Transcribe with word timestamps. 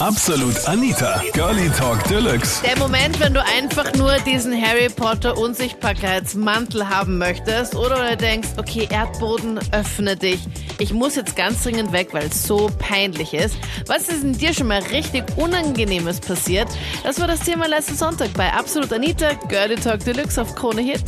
Absolut 0.00 0.68
Anita, 0.68 1.22
Girlie 1.32 1.70
Talk 1.70 2.04
Deluxe. 2.04 2.62
Der 2.62 2.78
Moment, 2.78 3.18
wenn 3.18 3.32
du 3.32 3.42
einfach 3.42 3.94
nur 3.94 4.12
diesen 4.26 4.52
Harry 4.52 4.90
Potter 4.94 5.38
Unsichtbarkeitsmantel 5.38 6.86
haben 6.86 7.16
möchtest 7.16 7.74
oder 7.74 8.10
du 8.10 8.16
denkst, 8.18 8.48
okay, 8.58 8.86
Erdboden, 8.90 9.58
öffne 9.72 10.14
dich. 10.14 10.46
Ich 10.78 10.92
muss 10.92 11.16
jetzt 11.16 11.34
ganz 11.34 11.62
dringend 11.62 11.92
weg, 11.92 12.08
weil 12.12 12.26
es 12.26 12.46
so 12.46 12.70
peinlich 12.78 13.32
ist. 13.32 13.58
Was 13.86 14.10
ist 14.10 14.22
denn 14.22 14.34
dir 14.34 14.52
schon 14.52 14.66
mal 14.66 14.82
richtig 14.82 15.24
Unangenehmes 15.38 16.20
passiert? 16.20 16.68
Das 17.02 17.18
war 17.18 17.26
das 17.26 17.40
Thema 17.40 17.66
letzten 17.66 17.94
Sonntag 17.94 18.34
bei 18.34 18.52
Absolut 18.52 18.92
Anita, 18.92 19.32
Girlie 19.48 19.76
Talk 19.76 20.04
Deluxe 20.04 20.42
auf 20.42 20.54
Krone 20.54 20.82
Hit. 20.82 21.04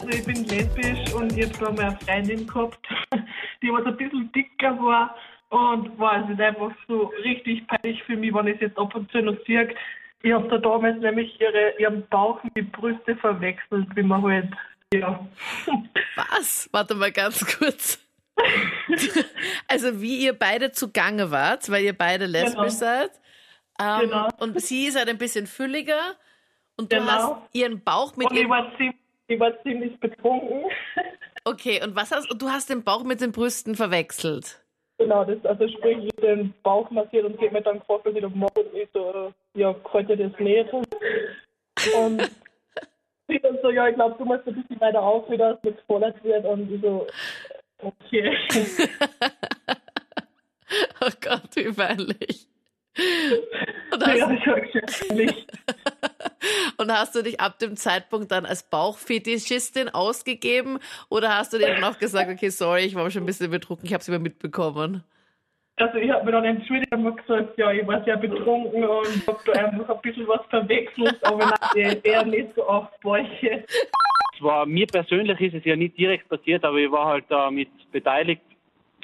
Also 0.00 0.18
ich 0.18 0.24
bin 0.24 0.44
lesbisch 0.46 1.14
und 1.14 1.36
jetzt 1.36 1.60
haben 1.60 1.78
wir 1.78 1.86
eine 1.86 1.98
Freundin 2.00 2.44
gehabt, 2.48 2.84
die 3.62 3.68
was 3.68 3.86
ein 3.86 3.96
bisschen 3.96 4.32
dicker 4.32 4.76
war 4.78 5.14
und 5.52 5.98
war 5.98 6.28
es 6.30 6.40
einfach 6.40 6.72
so 6.88 7.12
richtig 7.24 7.66
peinlich 7.66 8.02
für 8.04 8.16
mich, 8.16 8.32
wenn 8.32 8.46
ich 8.46 8.54
es 8.56 8.60
jetzt 8.62 8.78
ab 8.78 8.94
und 8.94 9.10
zu 9.12 9.18
noch 9.20 9.36
sehe. 9.46 9.74
Ich 10.22 10.32
habe 10.32 10.48
da 10.48 10.56
damals 10.58 10.98
nämlich 11.00 11.38
ihre, 11.40 11.74
ihren 11.78 12.06
Bauch 12.08 12.40
mit 12.54 12.72
Brüste 12.72 13.16
verwechselt, 13.16 13.86
wie 13.94 14.02
man 14.02 14.22
halt, 14.22 14.48
ja. 14.94 15.26
Was? 16.16 16.68
Warte 16.72 16.94
mal 16.94 17.12
ganz 17.12 17.44
kurz. 17.58 17.98
also 19.68 20.00
wie 20.00 20.24
ihr 20.24 20.32
beide 20.32 20.72
zugange 20.72 21.30
wart, 21.30 21.70
weil 21.70 21.84
ihr 21.84 21.92
beide 21.96 22.26
lesbisch 22.26 22.54
Genau. 22.54 22.68
seid. 22.68 23.10
Ähm, 23.80 24.00
Genau. 24.00 24.28
Und 24.38 24.60
sie 24.60 24.86
ist 24.86 24.96
halt 24.96 25.08
ein 25.08 25.18
bisschen 25.18 25.46
fülliger 25.46 26.16
und 26.76 26.92
du 26.92 26.96
Genau. 26.96 27.10
hast 27.10 27.54
ihren 27.54 27.82
Bauch 27.82 28.16
mit 28.16 28.30
Und 28.30 28.36
ich 28.36 28.48
war 28.48 28.70
ziemlich, 28.76 28.96
ich 29.26 29.38
war 29.40 29.62
ziemlich 29.62 29.98
betrunken. 30.00 30.64
Okay, 31.44 31.82
und 31.82 31.94
was 31.96 32.10
hast 32.12 32.30
und 32.30 32.40
du 32.40 32.48
hast 32.48 32.70
den 32.70 32.84
Bauch 32.84 33.04
mit 33.04 33.20
den 33.20 33.32
Brüsten 33.32 33.74
verwechselt? 33.74 34.60
Genau, 34.98 35.24
das, 35.24 35.44
also 35.44 35.68
sprich, 35.68 35.98
ich 36.04 36.16
den 36.16 36.54
Bauch 36.62 36.90
massiert 36.90 37.24
und 37.24 37.38
sie 37.38 37.46
hat 37.46 37.52
mir 37.52 37.62
dann 37.62 37.80
gefragt, 37.80 38.04
gemacht 38.04 38.52
habe. 38.56 38.68
Und 38.68 38.76
ich 38.76 38.88
so, 38.92 39.32
äh, 39.56 39.60
ja, 39.60 39.74
könnte 39.90 40.16
das 40.16 40.38
nicht. 40.38 40.72
Und 40.72 40.86
sie 43.28 43.38
dann 43.40 43.58
so, 43.62 43.70
ja, 43.70 43.88
ich 43.88 43.94
glaube, 43.94 44.16
du 44.18 44.24
musst 44.24 44.46
ein 44.46 44.54
bisschen 44.54 44.80
weiter 44.80 45.02
auf, 45.02 45.28
wieder, 45.30 45.54
dass 45.54 45.72
es 45.72 45.76
gefordert 45.78 46.22
wird. 46.24 46.44
Und 46.44 46.70
ich 46.70 46.80
so, 46.80 47.06
okay. 47.78 48.36
Oh 51.00 51.10
Gott, 51.20 51.54
wie 51.54 51.70
peinlich. 51.72 52.46
Und 53.92 54.00
ja, 54.00 54.28
das 54.28 54.46
war 54.46 54.60
geschäftlich. 54.60 55.46
Und 56.78 56.92
hast 56.92 57.14
du 57.14 57.22
dich 57.22 57.40
ab 57.40 57.58
dem 57.58 57.76
Zeitpunkt 57.76 58.30
dann 58.30 58.46
als 58.46 58.68
Bauchfetischistin 58.68 59.88
ausgegeben 59.88 60.78
oder 61.08 61.36
hast 61.36 61.52
du 61.52 61.58
dir 61.58 61.74
dann 61.74 61.84
auch 61.84 61.98
gesagt, 61.98 62.30
okay, 62.30 62.50
sorry, 62.50 62.82
ich 62.82 62.94
war 62.94 63.10
schon 63.10 63.22
ein 63.22 63.26
bisschen 63.26 63.50
betrunken, 63.50 63.86
ich 63.86 63.92
habe 63.92 64.02
es 64.02 64.08
immer 64.08 64.18
mitbekommen? 64.18 65.04
Also 65.76 65.98
ich 65.98 66.10
habe 66.10 66.24
mir 66.24 66.32
dann 66.32 66.44
entschuldigt 66.44 66.92
und 66.92 67.16
gesagt, 67.16 67.56
ja, 67.56 67.72
ich 67.72 67.86
war 67.86 68.04
sehr 68.04 68.16
betrunken 68.16 68.84
und 68.84 69.26
habe 69.26 69.38
da 69.46 69.52
einfach 69.52 69.88
ein 69.88 70.00
bisschen 70.02 70.28
was 70.28 70.40
verwechselt, 70.50 71.18
aber 71.24 71.54
nein, 71.74 71.96
ich 71.98 72.04
eher 72.04 72.24
nicht 72.24 72.54
so 72.54 72.68
oft 72.68 73.00
Bäuche. 73.00 73.64
zwar 74.42 74.66
mir 74.66 74.86
persönlich 74.86 75.40
ist 75.40 75.54
es 75.54 75.64
ja 75.64 75.76
nicht 75.76 75.96
direkt 75.96 76.28
passiert, 76.28 76.64
aber 76.64 76.76
ich 76.76 76.90
war 76.90 77.06
halt 77.06 77.24
da 77.28 77.50
mit 77.50 77.70
beteiligt. 77.92 78.42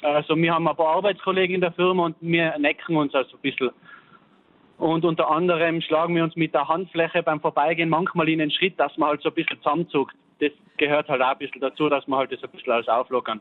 Also 0.03 0.37
wir 0.37 0.53
haben 0.53 0.69
ein 0.69 0.77
paar 0.77 0.97
Arbeitskollegen 0.97 1.55
in 1.55 1.61
der 1.61 1.73
Firma 1.73 2.07
und 2.07 2.17
wir 2.21 2.59
necken 2.59 2.97
uns 2.97 3.15
also 3.15 3.37
ein 3.37 3.41
bisschen. 3.41 3.71
Und 4.79 5.05
unter 5.05 5.31
anderem 5.31 5.81
schlagen 5.81 6.15
wir 6.15 6.23
uns 6.25 6.37
mit 6.37 6.55
der 6.55 6.69
Handfläche 6.69 7.23
beim 7.23 7.41
Vorbeigehen 7.41 7.89
manchmal 7.89 8.29
in 8.29 8.39
den 8.39 8.51
Schritt, 8.51 8.79
dass 8.79 8.97
man 8.97 9.11
halt 9.11 9.23
so 9.23 9.29
ein 9.31 9.35
bisschen 9.35 9.59
zusammenzuckt. 9.59 10.15
Das 10.41 10.53
gehört 10.77 11.09
halt 11.09 11.21
auch 11.21 11.31
ein 11.33 11.39
bisschen 11.39 11.61
dazu, 11.61 11.89
dass 11.89 12.07
man 12.07 12.21
halt 12.21 12.33
das 12.33 12.43
ein 12.45 12.51
bisschen 12.51 12.73
alles 12.73 12.87
auflockern. 12.89 13.41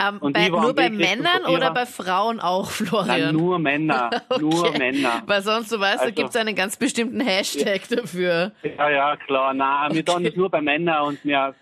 Ähm, 0.00 0.18
bei, 0.32 0.48
nur 0.48 0.74
bei? 0.74 0.88
Kopierer. 0.88 1.48
oder 1.52 1.70
bei 1.70 1.86
Frauen 1.86 2.40
auch, 2.40 2.68
Florian? 2.70 3.06
Nein, 3.20 3.34
nur 3.36 3.58
Männer, 3.60 4.10
nur 4.40 4.66
Okay. 4.70 4.78
Männer. 4.78 5.22
Weil 5.26 5.42
sonst, 5.42 5.70
du 5.70 5.78
weißt, 5.78 5.98
da 5.98 6.02
Also- 6.06 6.14
gibt 6.14 6.30
es 6.30 6.36
einen 6.36 6.56
ganz 6.56 6.76
bestimmten 6.76 7.20
Hashtag 7.20 7.82
dafür. 7.88 8.50
Ja, 8.76 8.90
ja, 8.90 9.16
klar. 9.16 9.54
Nein, 9.54 9.94
wir 9.94 10.04
tun 10.04 10.24
das 10.24 10.34
nur 10.34 10.50
bei 10.50 10.60
Männern 10.60 11.04
und 11.06 11.24
wir, 11.24 11.54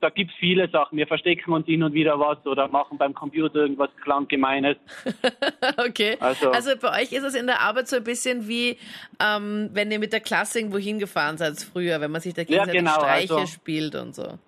da 0.00 0.08
gibt's 0.08 0.34
viele 0.38 0.68
Sachen. 0.70 0.96
Wir 0.96 1.06
verstecken 1.06 1.52
uns 1.52 1.66
hin 1.66 1.82
und 1.82 1.92
wieder 1.92 2.18
was 2.18 2.44
oder 2.46 2.68
machen 2.68 2.96
beim 2.98 3.14
Computer 3.14 3.56
irgendwas 3.56 3.90
Gemeines. 4.28 4.76
Okay. 5.76 6.16
Also, 6.20 6.50
Also- 6.50 6.70
bei 6.80 7.02
euch 7.02 7.12
ist 7.12 7.22
es 7.22 7.34
in 7.34 7.46
der 7.46 7.60
Arbeit 7.60 7.88
so 7.88 7.96
ein 7.96 8.04
bisschen 8.04 8.48
wie, 8.48 8.78
ähm, 9.22 9.70
wenn 9.72 9.90
ihr 9.90 9.98
mit 9.98 10.12
der 10.12 10.20
Klasse 10.20 10.58
irgendwo 10.58 10.78
hingefahren 10.78 11.36
seid 11.38 11.58
früher, 11.60 12.00
wenn 12.00 12.10
man 12.10 12.20
sich 12.20 12.34
da 12.34 12.44
gegenseitig 12.44 12.78
genau, 12.80 12.94
Streiche 12.94 13.34
also- 13.34 13.46
spielt 13.46 13.94
und 13.94 14.14
so. 14.14 14.38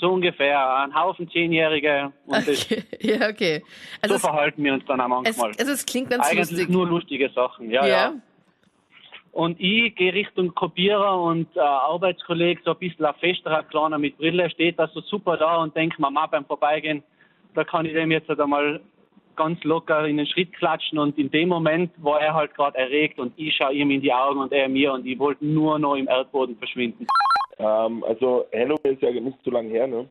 So 0.00 0.12
ungefähr. 0.12 0.76
Ein 0.76 0.94
Haufen 0.94 1.30
Zehnjährige 1.30 2.12
und 2.26 2.48
Okay. 2.48 2.84
Ja, 3.00 3.28
okay. 3.28 3.62
Also 4.00 4.14
so 4.14 4.16
es, 4.16 4.20
verhalten 4.22 4.64
wir 4.64 4.72
uns 4.74 4.84
dann 4.86 5.00
auch 5.00 5.22
es, 5.24 5.36
manchmal. 5.36 5.52
also 5.58 5.72
es 5.72 5.84
klingt 5.84 6.08
ganz 6.10 6.26
Eigentlich 6.26 6.50
lustig. 6.50 6.68
nur 6.70 6.86
lustige 6.86 7.28
Sachen, 7.30 7.70
ja, 7.70 7.86
ja. 7.86 7.96
ja. 7.96 8.12
Und 9.32 9.60
ich 9.60 9.94
gehe 9.94 10.12
Richtung 10.12 10.54
Kopierer 10.54 11.20
und 11.20 11.46
äh, 11.56 11.60
Arbeitskollege, 11.60 12.62
so 12.64 12.72
ein 12.72 12.78
bisschen 12.78 13.04
ein 13.04 13.14
festerer 13.14 13.62
Kleiner 13.62 13.98
mit 13.98 14.18
Brille, 14.18 14.50
steht 14.50 14.78
da 14.78 14.88
so 14.88 15.00
super 15.00 15.36
da 15.36 15.62
und 15.62 15.76
denkt 15.76 15.98
mir, 15.98 16.10
Mama, 16.10 16.26
beim 16.26 16.44
Vorbeigehen, 16.44 17.02
da 17.54 17.62
kann 17.64 17.86
ich 17.86 17.92
dem 17.92 18.10
jetzt 18.10 18.28
halt 18.28 18.40
einmal 18.40 18.80
ganz 19.36 19.62
locker 19.64 20.06
in 20.06 20.16
den 20.16 20.26
Schritt 20.26 20.52
klatschen 20.52 20.98
und 20.98 21.16
in 21.16 21.30
dem 21.30 21.48
Moment 21.48 21.90
war 21.96 22.20
er 22.20 22.34
halt 22.34 22.54
gerade 22.54 22.76
erregt 22.76 23.18
und 23.18 23.32
ich 23.36 23.54
schaue 23.54 23.72
ihm 23.72 23.90
in 23.90 24.00
die 24.00 24.12
Augen 24.12 24.40
und 24.40 24.52
er 24.52 24.68
mir 24.68 24.92
und 24.92 25.06
ich 25.06 25.18
wollte 25.18 25.46
nur 25.46 25.78
noch 25.78 25.94
im 25.94 26.08
Erdboden 26.08 26.56
verschwinden. 26.56 27.06
Ähm, 27.58 28.04
also 28.04 28.46
Halloween 28.52 28.94
ist 28.94 29.02
ja 29.02 29.10
nicht 29.10 29.38
so 29.44 29.50
lange 29.50 29.70
her, 29.70 29.86
ne? 29.86 30.06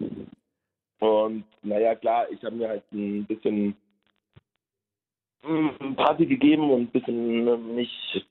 Und 1.00 1.44
naja, 1.62 1.96
klar, 1.96 2.30
ich 2.32 2.44
habe 2.44 2.56
mir 2.56 2.70
halt 2.70 2.84
ein 2.92 3.26
bisschen 3.26 3.76
mm, 5.44 5.94
Party 5.96 6.26
gegeben 6.26 6.70
und 6.70 6.82
ein 6.82 6.88
bisschen 6.88 7.76
mich, 7.76 8.26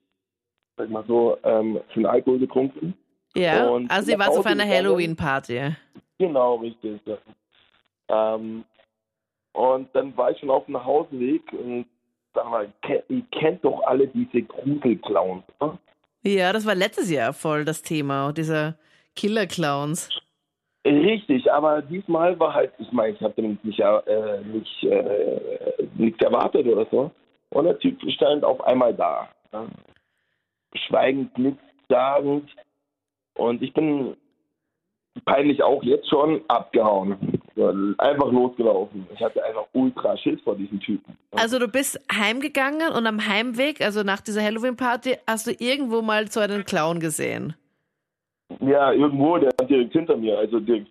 sag 0.78 0.88
mal 0.90 1.04
so, 1.06 1.36
ähm, 1.42 1.80
für 1.92 2.00
den 2.00 2.06
Alkohol 2.06 2.38
getrunken. 2.38 2.94
Ja. 3.34 3.68
Und 3.68 3.90
Also 3.90 4.10
ihr 4.12 4.18
wart 4.18 4.30
auf 4.30 4.46
einer. 4.46 4.66
Halloween-Party. 4.66 5.74
Genau, 6.18 6.56
richtig. 6.56 7.00
Ja. 7.04 8.34
Ähm, 8.34 8.64
und 9.52 9.88
dann 9.94 10.16
war 10.16 10.30
ich 10.30 10.38
schon 10.38 10.50
auf 10.50 10.64
dem 10.66 10.82
Hausweg 10.82 11.42
und 11.52 11.86
sag 12.34 12.48
mal, 12.50 12.72
ihr 13.08 13.22
kennt 13.32 13.64
doch 13.64 13.82
alle 13.84 14.06
diese 14.08 14.42
Gruselclowns. 14.42 15.44
Ne? 15.60 15.78
Ja, 16.22 16.52
das 16.52 16.66
war 16.66 16.74
letztes 16.74 17.10
Jahr 17.10 17.32
voll 17.32 17.64
das 17.64 17.82
Thema, 17.82 18.32
dieser 18.32 18.74
Killer-Clowns. 19.16 20.08
Richtig, 20.86 21.50
aber 21.52 21.82
diesmal 21.82 22.38
war 22.38 22.54
halt, 22.54 22.72
ich 22.78 22.90
meine, 22.92 23.14
ich 23.14 23.20
habe 23.20 23.34
damit 23.36 23.62
nicht, 23.64 23.80
äh, 23.80 24.40
nicht, 24.52 24.84
äh, 24.84 25.40
nichts 25.96 26.20
erwartet 26.22 26.66
oder 26.66 26.86
so. 26.90 27.10
Und 27.50 27.64
der 27.64 27.78
Typ 27.78 27.98
stand 28.10 28.44
auf 28.44 28.60
einmal 28.64 28.94
da. 28.94 29.28
Ja. 29.52 29.66
Schweigend, 30.74 31.36
nichtssagend. 31.38 32.50
Und 33.34 33.62
ich 33.62 33.72
bin 33.72 34.16
peinlich 35.24 35.62
auch 35.62 35.82
jetzt 35.82 36.08
schon 36.08 36.42
abgehauen. 36.48 37.16
Einfach 37.98 38.30
losgelaufen. 38.30 39.06
Ich 39.12 39.20
hatte 39.20 39.44
einfach 39.44 39.66
ultra 39.72 40.16
Schiss 40.16 40.40
vor 40.42 40.54
diesem 40.54 40.78
Typen. 40.78 41.16
Also 41.32 41.58
du 41.58 41.66
bist 41.66 42.00
heimgegangen 42.12 42.92
und 42.92 43.06
am 43.06 43.26
Heimweg, 43.26 43.80
also 43.80 44.04
nach 44.04 44.20
dieser 44.20 44.42
Halloween-Party, 44.42 45.16
hast 45.26 45.48
du 45.48 45.50
irgendwo 45.58 46.00
mal 46.02 46.30
so 46.30 46.38
einen 46.38 46.64
Clown 46.64 47.00
gesehen. 47.00 47.54
Ja, 48.60 48.92
irgendwo, 48.92 49.38
der 49.38 49.50
war 49.58 49.66
direkt 49.66 49.92
hinter 49.92 50.16
mir, 50.16 50.38
also 50.38 50.60
direkt, 50.60 50.88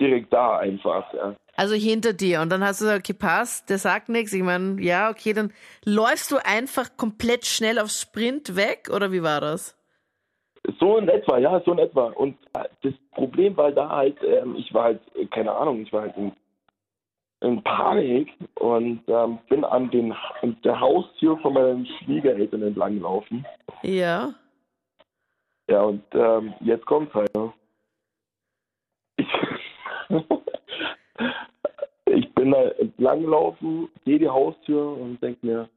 direkt 0.00 0.32
da 0.32 0.58
einfach. 0.58 1.12
Ja. 1.14 1.34
Also 1.56 1.74
hinter 1.74 2.12
dir. 2.12 2.40
Und 2.40 2.50
dann 2.50 2.62
hast 2.64 2.80
du 2.80 2.84
gesagt, 2.84 3.08
okay, 3.08 3.18
passt, 3.18 3.70
der 3.70 3.78
sagt 3.78 4.08
nichts. 4.08 4.32
Ich 4.32 4.42
meine, 4.42 4.80
ja, 4.82 5.10
okay, 5.10 5.32
dann 5.32 5.52
läufst 5.84 6.30
du 6.30 6.36
einfach 6.44 6.96
komplett 6.96 7.46
schnell 7.46 7.78
auf 7.78 7.88
Sprint 7.88 8.56
weg, 8.56 8.90
oder 8.94 9.12
wie 9.12 9.22
war 9.22 9.40
das? 9.40 9.76
So 10.80 10.98
in 10.98 11.08
etwa, 11.08 11.38
ja, 11.38 11.60
so 11.64 11.72
in 11.72 11.78
etwa. 11.78 12.06
Und 12.08 12.36
äh, 12.54 12.64
das 12.82 12.92
Problem 13.12 13.56
war 13.56 13.72
da 13.72 13.88
halt, 13.88 14.18
ähm, 14.22 14.56
ich 14.56 14.72
war 14.74 14.84
halt, 14.84 15.00
äh, 15.14 15.26
keine 15.26 15.52
Ahnung, 15.52 15.80
ich 15.80 15.92
war 15.92 16.02
halt 16.02 16.16
in, 16.16 16.32
in 17.40 17.62
Panik 17.62 18.28
und 18.56 19.02
ähm, 19.06 19.38
bin 19.48 19.64
an, 19.64 19.90
den, 19.90 20.12
an 20.42 20.56
der 20.64 20.80
Haustür 20.80 21.38
von 21.38 21.54
meinen 21.54 21.86
Schwiegereltern 21.86 22.62
entlang 22.62 22.94
gelaufen. 22.94 23.46
Ja. 23.82 24.34
Ja, 25.68 25.82
und 25.82 26.02
ähm, 26.12 26.54
jetzt 26.60 26.86
kommt's 26.86 27.14
halt. 27.14 27.34
Ne? 27.34 27.52
Ich, 29.16 29.26
ich 32.06 32.34
bin 32.46 32.52
da 32.52 32.68
entlang 32.78 33.20
gelaufen, 33.22 33.88
sehe 34.04 34.18
die 34.18 34.28
Haustür 34.28 34.96
und 34.96 35.20
denke 35.20 35.44
mir, 35.44 35.68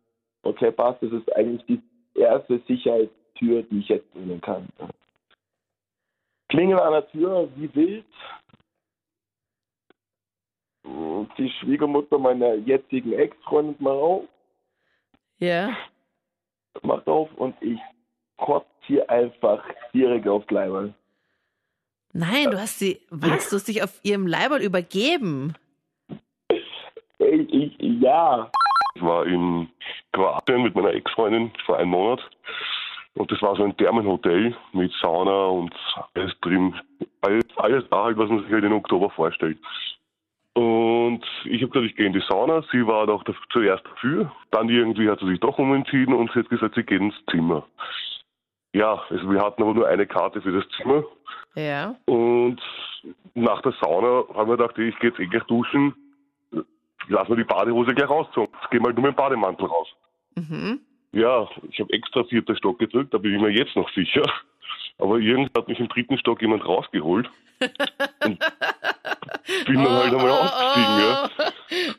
okay, 0.44 0.71
passt, 0.71 1.01
das 1.01 1.12
ist 1.12 1.36
eigentlich 1.36 1.66
die 1.66 1.81
erste 2.19 2.62
Sicherheitstür, 2.68 3.63
die 3.63 3.80
ich 3.80 3.89
jetzt 3.89 4.13
nehmen 4.16 4.39
kann. 4.42 4.68
Klingel 6.50 6.80
an 6.80 6.94
der 6.94 7.10
Tür, 7.10 7.50
wie 7.56 7.74
wild. 7.75 8.06
Die 11.38 11.50
Schwiegermutter 11.60 12.18
meiner 12.18 12.56
jetzigen 12.56 13.13
Ex-Freundin 13.13 13.75
mal 13.80 13.94
auf, 13.94 14.24
Ja. 15.38 15.75
macht 16.81 17.07
auf 17.07 17.31
und 17.36 17.56
ich 17.62 17.80
kotze 18.38 18.68
hier 18.86 19.10
einfach 19.10 19.63
direkt 19.94 20.27
aufs 20.27 20.50
Leiberl. 20.50 20.94
Nein, 22.13 22.50
du 22.50 22.60
hast 22.60 22.80
sie, 22.80 23.00
was? 23.10 23.50
Du 23.50 23.56
hast 23.56 23.68
dich 23.68 23.83
auf 23.83 24.00
ihrem 24.04 24.25
Leiberl 24.27 24.62
übergeben. 24.62 25.54
Ich, 27.30 27.80
ich, 27.80 28.02
ja. 28.02 28.50
Ich 28.96 29.02
war 29.02 29.26
in 29.26 29.70
Kroatien 30.12 30.64
mit 30.64 30.76
meiner 30.76 30.94
Ex-Freundin 30.94 31.52
vor 31.66 31.78
einem 31.78 31.92
Monat. 31.92 32.20
Und 33.16 33.31
das 33.31 33.42
war 33.42 33.56
so 33.56 33.64
ein 33.64 33.76
Thermenhotel 33.78 34.56
mit 34.74 34.92
Sauna 35.02 35.48
und 35.48 35.74
alles 36.14 36.34
drin. 36.42 36.76
Alles, 37.22 37.44
alles 37.58 37.84
da 37.90 38.06
halt, 38.06 38.18
was 38.18 38.30
man 38.30 38.44
sich 38.44 38.52
halt 38.52 38.64
im 38.64 38.74
Oktober 38.74 39.10
vorstellt. 39.10 39.58
Und 40.54 41.24
ich 41.46 41.62
habe 41.62 41.72
gesagt, 41.72 41.90
ich 41.90 41.96
gehe 41.96 42.08
in 42.08 42.14
die 42.14 42.24
Sauna. 42.28 42.64
Sie 42.72 42.86
war 42.86 43.08
doch 43.08 43.24
zuerst 43.52 43.86
dafür. 43.86 44.31
Dann 44.52 44.70
irgendwie 44.70 45.10
hat 45.10 45.20
sie 45.20 45.28
sich 45.28 45.40
doch 45.40 45.58
umentschieden 45.58 46.14
und 46.14 46.31
sie 46.31 46.40
hat 46.40 46.50
gesagt, 46.50 46.76
sie 46.76 46.84
geht 46.84 47.02
ins 47.02 47.16
Zimmer. 47.30 47.66
Ja, 48.74 49.02
also 49.10 49.31
wir 49.31 49.42
hatten 49.42 49.64
aber 49.64 49.74
nur 49.74 49.88
eine 49.88 50.06
Karte 50.06 50.42
für 50.42 50.52
das 50.52 50.68
Zimmer. 50.78 51.04
Ja. 51.56 51.96
Und 52.06 52.62
nach 53.34 53.62
der 53.62 53.74
Sauna 53.81 54.24
haben 54.36 54.50
wir 54.50 54.58
gedacht, 54.58 54.78
ich 54.78 54.98
gehe 55.00 55.10
jetzt 55.10 55.20
eh 55.20 55.28
gleich 55.28 55.44
duschen. 55.44 55.94
Lass 57.09 57.27
mir 57.27 57.35
die 57.38 57.44
Badehose 57.44 57.94
gleich 57.94 58.09
rausziehen. 58.09 58.47
Jetzt 58.61 58.71
wir 58.71 58.81
halt 58.81 58.95
nur 58.95 59.06
mit 59.06 59.13
dem 59.13 59.15
Bademantel 59.15 59.65
raus. 59.65 59.88
Mhm. 60.35 60.79
Ja, 61.11 61.50
ich 61.71 61.79
habe 61.79 61.91
extra 61.91 62.23
vierter 62.23 62.56
Stock 62.56 62.77
gedrückt, 62.79 63.13
da 63.13 63.17
bin 63.17 63.35
ich 63.35 63.41
mir 63.41 63.50
jetzt 63.50 63.75
noch 63.75 63.89
sicher. 63.94 64.23
Aber 65.00 65.17
irgendwie 65.17 65.50
hat 65.57 65.67
mich 65.67 65.79
im 65.79 65.88
dritten 65.89 66.17
Stock 66.19 66.41
jemand 66.41 66.63
rausgeholt. 66.65 67.29
und 68.25 68.39
bin 69.65 69.83
dann 69.83 69.89
halt 69.89 70.13
einmal 70.13 70.29
ausgestiegen, 70.29 71.00
ja. 71.00 71.29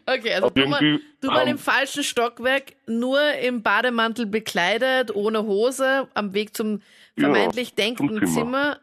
Okay, 0.06 0.34
also 0.34 0.50
du 0.50 0.66
mal, 0.66 0.82
irgendwie 0.82 1.04
du 1.20 1.26
mal 1.28 1.40
haben- 1.40 1.48
im 1.50 1.58
falschen 1.58 2.02
Stockwerk, 2.02 2.72
nur 2.86 3.20
im 3.42 3.62
Bademantel 3.62 4.26
bekleidet, 4.26 5.14
ohne 5.14 5.42
Hose, 5.42 6.08
am 6.14 6.32
Weg 6.32 6.56
zum 6.56 6.80
Ja, 7.16 7.24
vermeintlich 7.24 7.68
zum 7.74 7.76
denkenden 7.76 8.26
Zimmer. 8.26 8.32
Zimmer. 8.34 8.78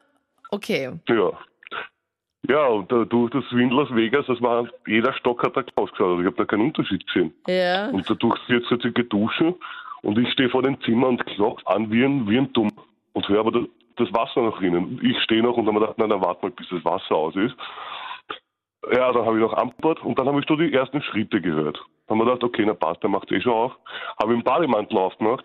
Okay. 0.51 0.91
Ja. 1.09 1.31
Ja, 2.44 2.68
und 2.68 2.92
da, 2.92 3.04
durch 3.06 3.31
das 3.31 3.44
Wind 3.51 3.74
Las 3.74 3.94
Vegas, 3.94 4.25
das 4.28 4.42
war, 4.42 4.68
jeder 4.86 5.13
Stock 5.13 5.44
hat 5.44 5.57
da 5.57 5.63
ausgeschaut. 5.75 6.12
Also 6.12 6.19
ich 6.22 6.28
habe 6.28 6.38
da 6.38 6.45
keinen 6.45 6.68
Unterschied 6.68 7.06
gesehen. 7.07 7.34
Ja. 7.48 7.89
Und 7.89 8.10
dadurch 8.10 8.39
jetzt 8.48 8.69
hat 8.69 8.81
sie 8.84 8.94
geduschen 8.94 9.56
und 10.01 10.18
ich 10.18 10.31
stehe 10.31 10.50
vor 10.50 10.62
dem 10.62 10.80
Zimmer 10.81 11.07
und 11.07 11.25
klopf 11.25 11.62
an 11.66 11.92
wie 11.92 12.04
ein, 12.04 12.30
wie 12.30 12.38
ein 12.38 12.54
Dumm 12.54 12.72
und 13.13 13.28
höre 13.28 13.39
aber 13.39 13.51
das, 13.51 13.63
das 13.98 14.13
Wasser 14.13 14.44
noch 14.44 14.60
drinnen. 14.60 15.00
Ich 15.01 15.19
stehe 15.24 15.42
noch 15.42 15.57
und 15.57 15.66
dann 15.66 15.75
habe 15.75 15.86
ich 15.86 15.89
gedacht, 15.89 16.00
nein, 16.00 16.10
dann 16.10 16.22
warte 16.22 16.45
mal, 16.45 16.51
bis 16.51 16.69
das 16.69 16.86
Wasser 16.86 17.16
aus 17.16 17.36
ist. 17.36 17.56
Ja, 18.94 19.12
dann 19.12 19.25
habe 19.25 19.38
ich 19.38 19.42
noch 19.42 19.54
antwortet 19.54 20.06
und 20.06 20.18
dann 20.18 20.28
habe 20.28 20.39
ich 20.39 20.45
so 20.48 20.56
die 20.56 20.72
ersten 20.72 21.01
Schritte 21.01 21.42
gehört. 21.42 21.78
Dann 22.07 22.19
habe 22.19 22.30
ich 22.30 22.36
gedacht, 22.36 22.44
okay, 22.44 22.63
na 22.66 22.74
passt, 22.74 23.04
der 23.04 23.10
macht 23.10 23.31
eh 23.31 23.42
schon 23.42 23.51
auf. 23.51 23.74
Habe 24.22 24.34
den 24.34 24.44
Bademantel 24.44 24.98
aufgemacht 24.98 25.44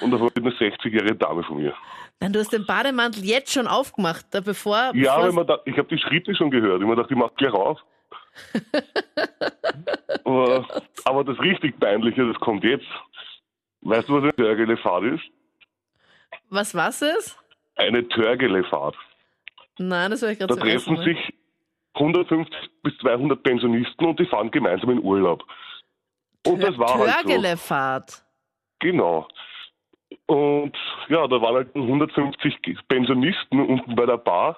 und 0.00 0.10
da 0.10 0.20
war 0.20 0.28
eine 0.36 0.50
60-jährige 0.50 1.14
Dame 1.14 1.42
von 1.44 1.56
mir. 1.56 1.74
Dann 2.20 2.32
du 2.32 2.38
hast 2.40 2.52
den 2.52 2.64
Bademantel 2.64 3.24
jetzt 3.24 3.52
schon 3.52 3.66
aufgemacht, 3.66 4.26
da 4.30 4.40
bevor. 4.40 4.92
Ja, 4.94 5.16
bevor 5.16 5.32
man 5.32 5.46
da, 5.46 5.58
ich 5.64 5.76
habe 5.76 5.88
die 5.88 5.98
Schritte 5.98 6.34
schon 6.34 6.50
gehört. 6.50 6.80
Ich 6.80 6.82
habe 6.82 6.86
mir 6.86 6.96
gedacht, 6.96 7.10
ich 7.10 7.16
mach 7.16 7.34
gleich 7.34 7.52
auf. 7.52 7.80
aber, 10.24 10.66
aber 11.04 11.24
das 11.24 11.38
richtig 11.40 11.78
Peinliche, 11.78 12.26
das 12.26 12.40
kommt 12.40 12.64
jetzt. 12.64 12.86
Weißt 13.82 14.08
du, 14.08 14.14
was 14.14 14.22
eine 14.22 14.34
Törgelefahrt 14.34 15.04
ist? 15.04 15.24
was 16.50 16.74
was 16.74 17.02
ist? 17.02 17.38
Eine 17.76 18.06
Törgelefahrt. 18.08 18.96
Nein, 19.78 20.10
das 20.10 20.22
höre 20.22 20.30
ich 20.30 20.38
gerade 20.38 20.54
Da 20.54 20.60
treffen 20.60 20.96
sich 21.04 21.18
150 21.94 22.70
bis 22.82 22.96
200 22.98 23.42
Pensionisten 23.42 24.06
und 24.06 24.18
die 24.18 24.26
fahren 24.26 24.50
gemeinsam 24.50 24.90
in 24.90 25.02
Urlaub. 25.02 25.42
Und 26.46 26.62
das 26.62 26.76
war 26.78 26.98
halt 26.98 27.10
so. 27.10 27.28
Törgelefahrt. 27.28 28.22
Genau. 28.80 29.26
Und 30.26 30.76
ja, 31.08 31.26
da 31.26 31.40
waren 31.40 31.54
halt 31.54 31.74
150 31.74 32.58
Pensionisten 32.88 33.60
unten 33.60 33.94
bei 33.94 34.06
der 34.06 34.18
Bar 34.18 34.56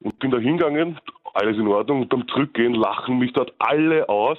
und 0.00 0.18
bin 0.18 0.30
da 0.30 0.38
hingegangen, 0.38 1.00
alles 1.34 1.56
in 1.56 1.68
Ordnung 1.68 2.02
und 2.02 2.08
beim 2.08 2.26
Zurückgehen 2.28 2.74
lachen 2.74 3.18
mich 3.18 3.32
dort 3.32 3.52
alle 3.58 4.08
aus 4.08 4.38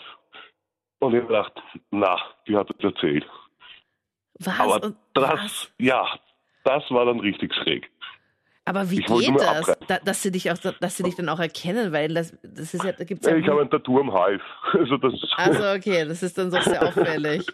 und 1.00 1.14
ich 1.14 1.28
gedacht, 1.28 1.54
na, 1.92 2.18
die 2.48 2.56
hat 2.56 2.70
es 2.70 2.84
erzählt. 2.84 3.26
Was? 4.40 4.60
Aber 4.60 4.94
das, 5.14 5.32
was? 5.32 5.74
ja, 5.80 6.08
das 6.64 6.84
war 6.90 7.06
dann 7.06 7.20
richtig 7.20 7.54
schräg. 7.54 7.90
Aber 8.66 8.90
wie 8.90 9.00
ich 9.00 9.06
geht 9.06 9.36
das, 9.42 9.78
da, 9.88 10.00
dass 10.00 10.24
sie 10.24 10.32
dich 10.32 10.50
auch, 10.50 10.58
dass 10.58 10.96
sie 10.96 11.04
dich 11.04 11.16
dann 11.16 11.28
auch 11.28 11.40
erkennen, 11.40 11.92
weil 11.92 12.14
das, 12.14 12.38
das 12.44 12.74
ist 12.74 12.84
ja, 12.84 12.94
da 12.94 13.04
gibt's 13.04 13.28
ja. 13.28 13.36
Ich 13.36 13.48
habe 13.48 13.62
ein 13.62 13.70
Tattoo 13.70 14.00
am 14.00 14.14
Hals. 14.14 14.42
Also 14.74 14.98
das 14.98 15.14
also 15.36 15.64
okay, 15.72 16.06
das 16.06 16.24
ist 16.24 16.38
dann 16.38 16.50
doch 16.50 16.62
sehr 16.62 16.82
auffällig. 16.88 17.46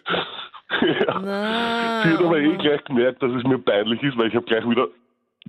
Ja. 0.80 1.20
Na, 1.20 2.02
Sie 2.02 2.08
hat 2.10 2.20
aber 2.20 2.38
eh 2.38 2.56
gleich 2.56 2.84
gemerkt, 2.84 3.22
dass 3.22 3.32
es 3.32 3.44
mir 3.44 3.58
peinlich 3.58 4.02
ist, 4.02 4.16
weil 4.16 4.28
ich 4.28 4.34
habe 4.34 4.46
gleich 4.46 4.68
wieder 4.68 4.88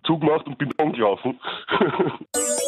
zugemacht 0.04 0.48
und 0.48 0.58
bin 0.58 0.74
angelaufen. 0.78 1.40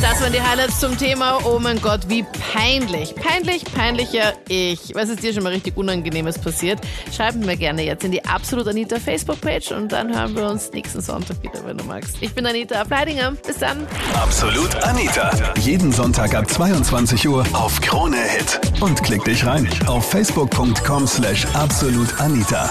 Das 0.00 0.22
waren 0.22 0.32
die 0.32 0.40
Highlights 0.40 0.80
zum 0.80 0.96
Thema. 0.96 1.38
Oh 1.44 1.58
mein 1.58 1.80
Gott, 1.80 2.08
wie 2.08 2.24
peinlich. 2.52 3.14
Peinlich, 3.14 3.64
peinlicher 3.64 4.32
ich. 4.48 4.94
Was 4.94 5.10
ist 5.10 5.22
dir 5.22 5.34
schon 5.34 5.42
mal 5.42 5.52
richtig 5.52 5.76
Unangenehmes 5.76 6.38
passiert? 6.38 6.80
Schreib 7.14 7.34
mir 7.34 7.56
gerne 7.56 7.84
jetzt 7.84 8.02
in 8.04 8.12
die 8.12 8.24
Absolut 8.24 8.66
Anita 8.66 8.98
Facebook-Page 8.98 9.72
und 9.72 9.92
dann 9.92 10.14
hören 10.14 10.34
wir 10.34 10.48
uns 10.48 10.72
nächsten 10.72 11.02
Sonntag 11.02 11.42
wieder, 11.42 11.64
wenn 11.66 11.76
du 11.76 11.84
magst. 11.84 12.16
Ich 12.20 12.32
bin 12.32 12.46
Anita 12.46 12.80
Ableidinger. 12.80 13.32
Bis 13.46 13.58
dann. 13.58 13.86
Absolut 14.14 14.74
Anita. 14.84 15.30
Jeden 15.58 15.92
Sonntag 15.92 16.34
ab 16.34 16.48
22 16.48 17.28
Uhr 17.28 17.44
auf 17.52 17.78
Krone 17.82 18.16
Hit. 18.16 18.58
Und 18.80 19.02
klick 19.02 19.22
dich 19.24 19.44
rein 19.44 19.68
auf 19.86 20.08
facebook.com 20.10 21.06
slash 21.06 21.46
absolutanita. 21.52 22.70